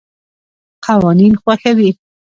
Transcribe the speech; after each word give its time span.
قوانین 0.85 1.33
خوښوي. 1.41 1.89